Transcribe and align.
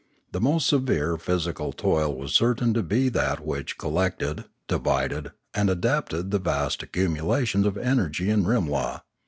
The 0.31 0.41
most 0.41 0.65
severe 0.65 1.15
physical 1.17 1.71
toil 1.71 2.15
was 2.17 2.33
certain 2.33 2.73
to 2.73 2.81
be 2.81 3.07
that 3.09 3.45
which 3.45 3.77
collected, 3.77 4.45
divided, 4.67 5.31
and 5.53 5.69
adapted 5.69 6.31
the 6.31 6.39
vast 6.39 6.81
accumulation 6.81 7.67
of 7.67 7.77
energy 7.77 8.31
in 8.31 8.43
Rimla. 8.45 9.01